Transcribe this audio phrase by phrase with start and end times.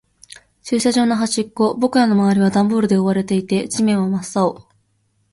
[0.63, 1.75] 駐車場の端っこ。
[1.75, 4.67] 僕らの周りはダンボールで囲われていて、地面は真っ青。